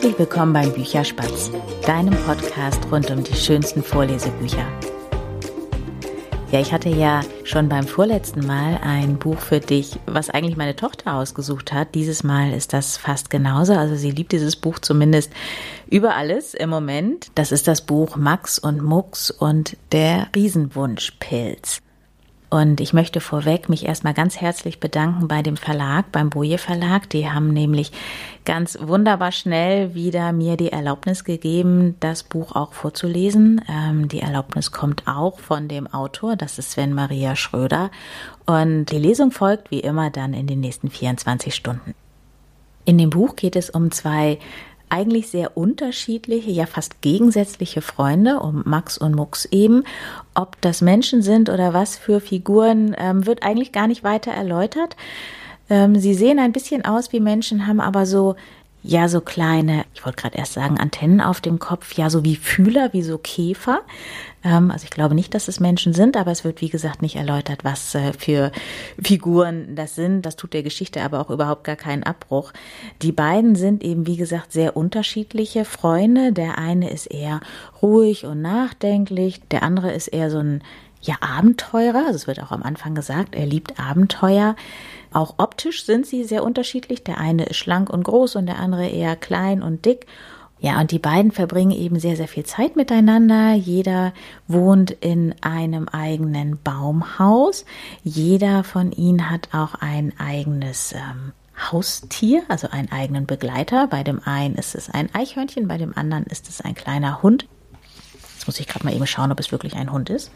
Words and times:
Herzlich 0.00 0.18
willkommen 0.18 0.54
beim 0.54 0.72
Bücherspatz, 0.72 1.50
deinem 1.84 2.14
Podcast 2.24 2.80
rund 2.90 3.10
um 3.10 3.22
die 3.22 3.34
schönsten 3.34 3.82
Vorlesebücher. 3.82 4.66
Ja, 6.50 6.58
ich 6.58 6.72
hatte 6.72 6.88
ja 6.88 7.20
schon 7.44 7.68
beim 7.68 7.86
vorletzten 7.86 8.46
Mal 8.46 8.80
ein 8.82 9.18
Buch 9.18 9.38
für 9.38 9.60
dich, 9.60 9.98
was 10.06 10.30
eigentlich 10.30 10.56
meine 10.56 10.74
Tochter 10.74 11.16
ausgesucht 11.16 11.74
hat. 11.74 11.94
Dieses 11.94 12.24
Mal 12.24 12.54
ist 12.54 12.72
das 12.72 12.96
fast 12.96 13.28
genauso. 13.28 13.74
Also 13.74 13.94
sie 13.94 14.10
liebt 14.10 14.32
dieses 14.32 14.56
Buch 14.56 14.78
zumindest 14.78 15.34
über 15.90 16.16
alles 16.16 16.54
im 16.54 16.70
Moment. 16.70 17.30
Das 17.34 17.52
ist 17.52 17.68
das 17.68 17.82
Buch 17.82 18.16
Max 18.16 18.58
und 18.58 18.80
Mux 18.80 19.30
und 19.30 19.76
der 19.92 20.28
Riesenwunschpilz. 20.34 21.82
Und 22.50 22.80
ich 22.80 22.92
möchte 22.92 23.20
vorweg 23.20 23.68
mich 23.68 23.86
erstmal 23.86 24.12
ganz 24.12 24.40
herzlich 24.40 24.80
bedanken 24.80 25.28
bei 25.28 25.40
dem 25.40 25.56
Verlag, 25.56 26.10
beim 26.10 26.30
Boje 26.30 26.58
Verlag. 26.58 27.08
Die 27.08 27.30
haben 27.30 27.52
nämlich 27.52 27.92
ganz 28.44 28.76
wunderbar 28.80 29.30
schnell 29.30 29.94
wieder 29.94 30.32
mir 30.32 30.56
die 30.56 30.72
Erlaubnis 30.72 31.22
gegeben, 31.22 31.94
das 32.00 32.24
Buch 32.24 32.56
auch 32.56 32.72
vorzulesen. 32.72 33.64
Ähm, 33.68 34.08
die 34.08 34.20
Erlaubnis 34.20 34.72
kommt 34.72 35.06
auch 35.06 35.38
von 35.38 35.68
dem 35.68 35.86
Autor, 35.86 36.34
das 36.34 36.58
ist 36.58 36.72
Sven 36.72 36.92
Maria 36.92 37.36
Schröder. 37.36 37.92
Und 38.46 38.86
die 38.86 38.98
Lesung 38.98 39.30
folgt 39.30 39.70
wie 39.70 39.80
immer 39.80 40.10
dann 40.10 40.34
in 40.34 40.48
den 40.48 40.58
nächsten 40.58 40.90
24 40.90 41.54
Stunden. 41.54 41.94
In 42.84 42.98
dem 42.98 43.10
Buch 43.10 43.36
geht 43.36 43.54
es 43.54 43.70
um 43.70 43.92
zwei 43.92 44.40
eigentlich 44.90 45.28
sehr 45.28 45.56
unterschiedliche, 45.56 46.50
ja 46.50 46.66
fast 46.66 47.00
gegensätzliche 47.00 47.80
Freunde, 47.80 48.40
um 48.40 48.62
Max 48.66 48.98
und 48.98 49.14
Mux 49.14 49.46
eben. 49.46 49.84
Ob 50.34 50.60
das 50.60 50.82
Menschen 50.82 51.22
sind 51.22 51.48
oder 51.48 51.72
was 51.72 51.96
für 51.96 52.20
Figuren, 52.20 52.94
ähm, 52.98 53.26
wird 53.26 53.42
eigentlich 53.42 53.72
gar 53.72 53.86
nicht 53.86 54.04
weiter 54.04 54.32
erläutert. 54.32 54.96
Ähm, 55.70 55.98
sie 55.98 56.14
sehen 56.14 56.38
ein 56.38 56.52
bisschen 56.52 56.84
aus 56.84 57.12
wie 57.12 57.20
Menschen, 57.20 57.66
haben 57.66 57.80
aber 57.80 58.04
so 58.04 58.34
ja 58.82 59.08
so 59.08 59.20
kleine, 59.20 59.84
ich 59.94 60.04
wollte 60.04 60.22
gerade 60.22 60.38
erst 60.38 60.54
sagen, 60.54 60.78
Antennen 60.78 61.20
auf 61.20 61.40
dem 61.40 61.58
Kopf, 61.58 61.94
ja 61.94 62.10
so 62.10 62.24
wie 62.24 62.36
Fühler, 62.36 62.92
wie 62.92 63.02
so 63.02 63.18
Käfer. 63.18 63.80
Ähm, 64.42 64.70
also 64.70 64.84
ich 64.84 64.90
glaube 64.90 65.14
nicht, 65.14 65.34
dass 65.34 65.48
es 65.48 65.60
Menschen 65.60 65.92
sind, 65.92 66.16
aber 66.16 66.30
es 66.30 66.44
wird 66.44 66.60
wie 66.60 66.70
gesagt 66.70 67.02
nicht 67.02 67.16
erläutert, 67.16 67.64
was 67.64 67.94
äh, 67.94 68.12
für 68.12 68.52
Figuren 69.02 69.76
das 69.76 69.94
sind. 69.94 70.22
Das 70.22 70.36
tut 70.36 70.54
der 70.54 70.62
Geschichte 70.62 71.02
aber 71.02 71.20
auch 71.20 71.30
überhaupt 71.30 71.64
gar 71.64 71.76
keinen 71.76 72.04
Abbruch. 72.04 72.52
Die 73.02 73.12
beiden 73.12 73.54
sind 73.54 73.82
eben 73.84 74.06
wie 74.06 74.16
gesagt 74.16 74.52
sehr 74.52 74.76
unterschiedliche 74.76 75.64
Freunde. 75.64 76.32
Der 76.32 76.58
eine 76.58 76.90
ist 76.90 77.06
eher 77.06 77.40
ruhig 77.82 78.24
und 78.24 78.40
nachdenklich, 78.40 79.40
der 79.50 79.62
andere 79.62 79.92
ist 79.92 80.08
eher 80.08 80.30
so 80.30 80.38
ein 80.38 80.62
ja 81.00 81.16
Abenteurer. 81.20 82.04
Also 82.06 82.16
es 82.16 82.26
wird 82.26 82.42
auch 82.42 82.50
am 82.50 82.62
Anfang 82.62 82.94
gesagt, 82.94 83.34
er 83.34 83.46
liebt 83.46 83.78
Abenteuer. 83.80 84.56
Auch 85.12 85.34
optisch 85.38 85.84
sind 85.84 86.06
sie 86.06 86.24
sehr 86.24 86.44
unterschiedlich. 86.44 87.04
Der 87.04 87.18
eine 87.18 87.44
ist 87.44 87.56
schlank 87.56 87.90
und 87.90 88.04
groß 88.04 88.36
und 88.36 88.46
der 88.46 88.58
andere 88.58 88.88
eher 88.88 89.16
klein 89.16 89.62
und 89.62 89.84
dick. 89.84 90.06
Ja, 90.62 90.78
und 90.78 90.90
die 90.90 90.98
beiden 90.98 91.32
verbringen 91.32 91.70
eben 91.70 91.98
sehr, 91.98 92.16
sehr 92.16 92.28
viel 92.28 92.44
Zeit 92.44 92.76
miteinander. 92.76 93.54
Jeder 93.54 94.12
wohnt 94.46 94.90
in 94.90 95.34
einem 95.40 95.88
eigenen 95.88 96.58
Baumhaus. 96.62 97.64
Jeder 98.04 98.62
von 98.62 98.92
ihnen 98.92 99.30
hat 99.30 99.48
auch 99.52 99.74
ein 99.76 100.12
eigenes 100.18 100.92
ähm, 100.92 101.32
Haustier, 101.72 102.42
also 102.48 102.68
einen 102.68 102.92
eigenen 102.92 103.24
Begleiter. 103.24 103.86
Bei 103.86 104.02
dem 104.02 104.20
einen 104.22 104.54
ist 104.54 104.74
es 104.74 104.90
ein 104.90 105.08
Eichhörnchen, 105.14 105.66
bei 105.66 105.78
dem 105.78 105.96
anderen 105.96 106.24
ist 106.24 106.50
es 106.50 106.60
ein 106.60 106.74
kleiner 106.74 107.22
Hund. 107.22 107.46
Jetzt 108.34 108.46
muss 108.46 108.60
ich 108.60 108.66
gerade 108.68 108.84
mal 108.84 108.94
eben 108.94 109.06
schauen, 109.06 109.32
ob 109.32 109.40
es 109.40 109.52
wirklich 109.52 109.76
ein 109.76 109.90
Hund 109.90 110.10
ist. 110.10 110.30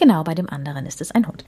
Genau, 0.00 0.24
bei 0.24 0.34
dem 0.34 0.48
anderen 0.48 0.86
ist 0.86 1.02
es 1.02 1.12
ein 1.12 1.28
Hund. 1.28 1.44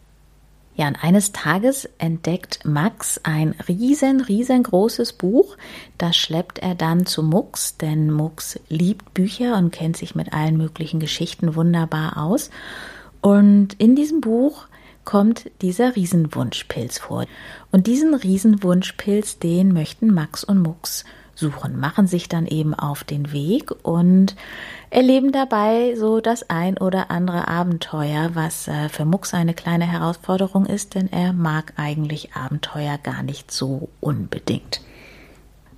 Ja, 0.75 0.87
und 0.87 1.03
eines 1.03 1.33
Tages 1.33 1.89
entdeckt 1.97 2.67
Max 2.67 3.19
ein 3.23 3.55
riesen, 3.67 4.21
riesengroßes 4.21 5.15
Buch. 5.15 5.57
Das 5.97 6.17
schleppt 6.17 6.59
er 6.59 6.75
dann 6.75 7.07
zu 7.07 7.23
Mux, 7.23 7.79
denn 7.79 8.11
Mux 8.11 8.61
liebt 8.69 9.15
Bücher 9.15 9.57
und 9.57 9.71
kennt 9.71 9.97
sich 9.97 10.15
mit 10.15 10.35
allen 10.35 10.59
möglichen 10.59 11.01
Geschichten 11.01 11.57
wunderbar 11.57 12.19
aus. 12.19 12.51
Und 13.23 13.73
in 13.81 13.97
diesem 13.97 14.21
Buch 14.21 14.67
kommt 15.07 15.51
dieser 15.63 15.97
Riesenwunschpilz 15.97 16.99
vor. 16.99 17.25
Und 17.71 17.87
diesen 17.87 18.15
Riesenwunschpilz, 18.15 19.39
den 19.39 19.73
möchten 19.73 20.13
Max 20.13 20.45
und 20.45 20.61
Mux 20.61 21.05
suchen, 21.35 21.79
machen 21.79 22.07
sich 22.07 22.29
dann 22.29 22.47
eben 22.47 22.75
auf 22.75 23.05
den 23.05 23.33
Weg 23.33 23.71
und 23.83 24.37
erleben 24.91 25.33
dabei 25.33 25.95
so 25.97 26.21
das 26.21 26.49
ein 26.51 26.77
oder 26.79 27.11
andere 27.11 27.49
Abenteuer, 27.49 28.31
was 28.35 28.69
äh, 28.69 28.89
für 28.89 29.05
Mux 29.05 29.35
eine 29.35 29.55
kleine 29.55 29.87
Herausforderung 29.87 30.67
ist, 30.67 30.95
denn 30.95 31.11
er 31.11 31.33
mag 31.33 31.73
eigentlich 31.77 32.35
Abenteuer 32.35 32.99
gar 33.03 33.23
nicht 33.23 33.51
so 33.51 33.89
unbedingt. 34.01 34.81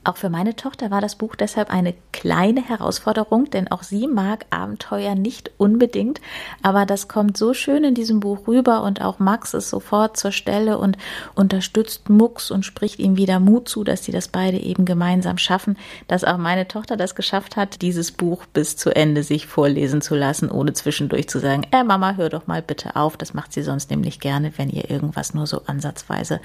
Auch 0.07 0.19
für 0.19 0.29
meine 0.29 0.55
Tochter 0.55 0.91
war 0.91 1.01
das 1.01 1.17
Buch 1.17 1.35
deshalb 1.35 1.71
eine 1.71 1.95
kleine 2.13 2.63
Herausforderung, 2.63 3.49
denn 3.49 3.71
auch 3.73 3.83
sie 3.83 4.07
mag 4.07 4.45
Abenteuer 4.51 5.15
nicht 5.15 5.53
unbedingt, 5.57 6.21
aber 6.61 6.85
das 6.85 7.09
kommt 7.09 7.39
so 7.39 7.55
schön 7.55 7.85
in 7.85 7.95
diesem 7.95 8.21
Buch 8.21 8.47
rüber 8.47 8.83
und 8.83 9.01
auch 9.01 9.19
Max 9.19 9.55
ist 9.55 9.71
sofort 9.71 10.19
zur 10.19 10.31
Stelle 10.31 10.77
und 10.77 10.99
unterstützt 11.35 12.11
Mux 12.11 12.51
und 12.51 12.67
spricht 12.67 12.99
ihm 12.99 13.17
wieder 13.17 13.41
Mut 13.41 13.67
zu, 13.67 13.83
dass 13.83 14.05
sie 14.05 14.13
das 14.13 14.29
beide 14.29 14.59
eben 14.59 14.85
gemeinsam 14.85 15.39
schaffen, 15.39 15.79
dass 16.07 16.23
auch 16.23 16.37
meine 16.37 16.69
Tochter 16.69 16.99
das 16.99 17.15
geschafft 17.15 17.57
hat, 17.57 17.81
dieses 17.81 18.13
Buch 18.13 18.45
bis 18.53 18.77
zu 18.77 18.95
Ende 18.95 19.23
sich 19.23 19.47
vorlesen 19.47 20.03
zu 20.03 20.15
lassen, 20.15 20.51
ohne 20.51 20.75
zwischendurch 20.75 21.31
zu 21.31 21.39
sagen, 21.39 21.67
äh 21.73 21.83
Mama, 21.83 22.17
hör 22.17 22.29
doch 22.29 22.47
mal 22.47 22.61
bitte 22.61 22.95
auf, 22.97 23.17
das 23.17 23.33
macht 23.33 23.55
sie 23.55 23.63
sonst 23.63 23.91
nämlich 23.91 24.21
gerne, 24.21 24.53
wenn 24.59 24.69
ihr 24.69 24.91
irgendwas 24.91 25.33
nur 25.33 25.47
so 25.47 25.63
ansatzweise 25.65 26.41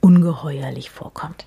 ungeheuerlich 0.00 0.90
vorkommt. 0.90 1.46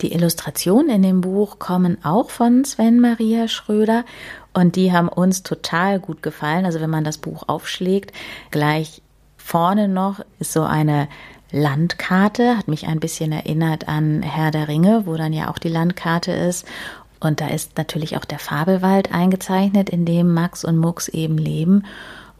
Die 0.00 0.12
Illustrationen 0.12 0.90
in 0.90 1.02
dem 1.02 1.20
Buch 1.20 1.58
kommen 1.58 2.04
auch 2.04 2.30
von 2.30 2.64
Sven 2.64 3.00
Maria 3.00 3.48
Schröder 3.48 4.04
und 4.52 4.76
die 4.76 4.92
haben 4.92 5.08
uns 5.08 5.42
total 5.42 6.00
gut 6.00 6.22
gefallen. 6.22 6.64
Also 6.64 6.80
wenn 6.80 6.90
man 6.90 7.04
das 7.04 7.18
Buch 7.18 7.44
aufschlägt, 7.46 8.12
gleich 8.50 9.02
vorne 9.36 9.88
noch 9.88 10.20
ist 10.38 10.52
so 10.52 10.62
eine 10.62 11.08
Landkarte, 11.50 12.56
hat 12.56 12.66
mich 12.66 12.88
ein 12.88 12.98
bisschen 12.98 13.30
erinnert 13.30 13.88
an 13.88 14.22
Herr 14.22 14.50
der 14.50 14.66
Ringe, 14.66 15.06
wo 15.06 15.16
dann 15.16 15.32
ja 15.32 15.48
auch 15.50 15.58
die 15.58 15.68
Landkarte 15.68 16.32
ist. 16.32 16.66
Und 17.20 17.40
da 17.40 17.46
ist 17.46 17.78
natürlich 17.78 18.16
auch 18.16 18.24
der 18.24 18.38
Fabelwald 18.38 19.12
eingezeichnet, 19.12 19.88
in 19.88 20.04
dem 20.04 20.34
Max 20.34 20.64
und 20.64 20.76
Mux 20.76 21.08
eben 21.08 21.38
leben. 21.38 21.84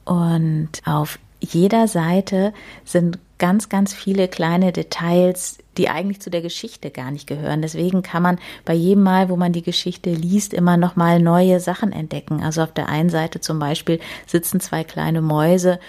Und 0.04 0.70
auf 0.84 1.18
jeder 1.40 1.88
Seite 1.88 2.52
sind 2.84 3.18
ganz, 3.38 3.68
ganz 3.68 3.92
viele 3.92 4.28
kleine 4.28 4.72
Details, 4.72 5.58
die 5.76 5.88
eigentlich 5.88 6.20
zu 6.20 6.30
der 6.30 6.40
Geschichte 6.40 6.90
gar 6.90 7.10
nicht 7.10 7.26
gehören. 7.26 7.62
Deswegen 7.62 8.02
kann 8.02 8.22
man 8.22 8.38
bei 8.64 8.74
jedem 8.74 9.02
Mal, 9.02 9.28
wo 9.28 9.36
man 9.36 9.52
die 9.52 9.62
Geschichte 9.62 10.10
liest, 10.10 10.54
immer 10.54 10.76
noch 10.76 10.96
mal 10.96 11.20
neue 11.20 11.60
Sachen 11.60 11.92
entdecken. 11.92 12.42
Also 12.42 12.62
auf 12.62 12.72
der 12.72 12.88
einen 12.88 13.10
Seite 13.10 13.40
zum 13.40 13.58
Beispiel 13.58 14.00
sitzen 14.26 14.60
zwei 14.60 14.84
kleine 14.84 15.20
Mäuse. 15.20 15.80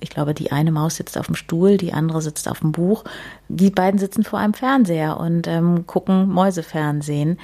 Ich 0.00 0.10
glaube, 0.10 0.32
die 0.32 0.52
eine 0.52 0.70
Maus 0.70 0.96
sitzt 0.96 1.18
auf 1.18 1.26
dem 1.26 1.34
Stuhl, 1.34 1.76
die 1.76 1.92
andere 1.92 2.22
sitzt 2.22 2.48
auf 2.48 2.60
dem 2.60 2.70
Buch. 2.70 3.02
Die 3.48 3.70
beiden 3.70 3.98
sitzen 3.98 4.22
vor 4.22 4.38
einem 4.38 4.54
Fernseher 4.54 5.18
und 5.18 5.48
ähm, 5.48 5.86
gucken 5.86 6.28
Mäusefernsehen. 6.28 7.38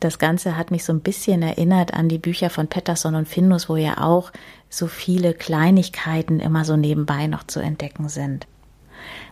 Das 0.00 0.18
Ganze 0.18 0.56
hat 0.56 0.72
mich 0.72 0.84
so 0.84 0.92
ein 0.92 1.00
bisschen 1.00 1.42
erinnert 1.42 1.94
an 1.94 2.08
die 2.08 2.18
Bücher 2.18 2.50
von 2.50 2.66
Pettersson 2.66 3.14
und 3.14 3.28
Findus, 3.28 3.68
wo 3.68 3.76
ja 3.76 3.98
auch 3.98 4.32
so 4.68 4.88
viele 4.88 5.34
Kleinigkeiten 5.34 6.40
immer 6.40 6.64
so 6.64 6.76
nebenbei 6.76 7.28
noch 7.28 7.44
zu 7.44 7.60
entdecken 7.60 8.08
sind. 8.08 8.46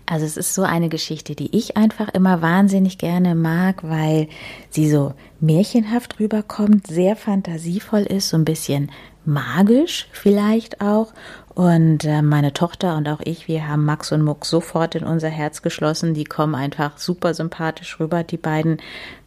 Also 0.07 0.25
es 0.25 0.37
ist 0.37 0.55
so 0.55 0.63
eine 0.63 0.89
Geschichte, 0.89 1.35
die 1.35 1.55
ich 1.55 1.77
einfach 1.77 2.09
immer 2.09 2.41
wahnsinnig 2.41 2.97
gerne 2.97 3.35
mag, 3.35 3.83
weil 3.83 4.29
sie 4.71 4.89
so 4.91 5.15
märchenhaft 5.41 6.19
rüberkommt, 6.19 6.87
sehr 6.87 7.15
fantasievoll 7.15 8.03
ist, 8.03 8.31
so 8.31 8.39
ein 8.39 8.45
bisschen 8.45 8.91
magisch 9.27 10.09
vielleicht 10.13 10.81
auch. 10.81 11.13
Und 11.59 12.05
äh, 12.05 12.23
meine 12.23 12.53
Tochter 12.53 12.97
und 12.97 13.09
auch 13.09 13.19
ich, 13.25 13.49
wir 13.49 13.67
haben 13.67 13.85
Max 13.85 14.13
und 14.13 14.23
Muck 14.23 14.47
sofort 14.47 14.95
in 14.95 15.03
unser 15.03 15.29
Herz 15.29 15.61
geschlossen. 15.61 16.15
Die 16.15 16.23
kommen 16.23 16.55
einfach 16.55 16.99
super 16.99 17.35
sympathisch 17.35 17.99
rüber, 17.99 18.23
die 18.23 18.37
beiden. 18.37 18.77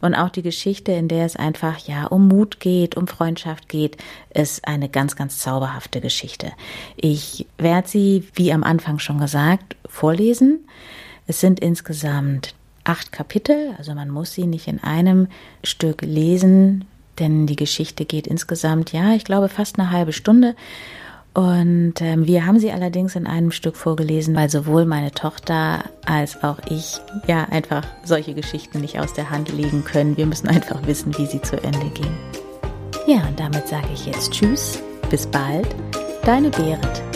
Und 0.00 0.14
auch 0.14 0.30
die 0.30 0.40
Geschichte, 0.40 0.92
in 0.92 1.08
der 1.08 1.26
es 1.26 1.36
einfach 1.36 1.76
ja 1.80 2.06
um 2.06 2.28
Mut 2.28 2.58
geht, 2.58 2.96
um 2.96 3.06
Freundschaft 3.06 3.68
geht, 3.68 3.98
ist 4.30 4.66
eine 4.66 4.88
ganz, 4.88 5.14
ganz 5.14 5.40
zauberhafte 5.40 6.00
Geschichte. 6.00 6.52
Ich 6.96 7.46
werde 7.58 7.86
sie, 7.86 8.26
wie 8.32 8.50
am 8.50 8.64
Anfang 8.64 8.98
schon 8.98 9.18
gesagt, 9.20 9.76
vorlesen. 9.84 10.66
Es 11.26 11.38
sind 11.38 11.60
insgesamt 11.60 12.54
acht 12.84 13.12
Kapitel, 13.12 13.74
also 13.76 13.92
man 13.92 14.08
muss 14.08 14.32
sie 14.32 14.46
nicht 14.46 14.68
in 14.68 14.82
einem 14.82 15.28
Stück 15.64 16.00
lesen, 16.00 16.86
denn 17.18 17.46
die 17.46 17.56
Geschichte 17.56 18.06
geht 18.06 18.26
insgesamt, 18.26 18.90
ja, 18.94 19.12
ich 19.12 19.24
glaube, 19.24 19.50
fast 19.50 19.78
eine 19.78 19.90
halbe 19.90 20.14
Stunde. 20.14 20.56
Und 21.34 21.94
ähm, 22.00 22.26
wir 22.26 22.44
haben 22.44 22.58
sie 22.58 22.72
allerdings 22.72 23.16
in 23.16 23.26
einem 23.26 23.52
Stück 23.52 23.76
vorgelesen, 23.76 24.34
weil 24.34 24.50
sowohl 24.50 24.84
meine 24.84 25.12
Tochter 25.12 25.84
als 26.04 26.42
auch 26.44 26.58
ich 26.68 27.00
ja 27.26 27.44
einfach 27.44 27.86
solche 28.04 28.34
Geschichten 28.34 28.80
nicht 28.80 28.98
aus 29.00 29.14
der 29.14 29.30
Hand 29.30 29.50
legen 29.50 29.82
können. 29.84 30.16
Wir 30.16 30.26
müssen 30.26 30.48
einfach 30.48 30.86
wissen, 30.86 31.16
wie 31.16 31.26
sie 31.26 31.40
zu 31.40 31.56
Ende 31.62 31.88
gehen. 31.94 32.16
Ja, 33.06 33.26
und 33.26 33.40
damit 33.40 33.66
sage 33.66 33.88
ich 33.94 34.06
jetzt 34.06 34.32
Tschüss, 34.32 34.82
bis 35.10 35.26
bald, 35.26 35.74
deine 36.24 36.50
Berit. 36.50 37.11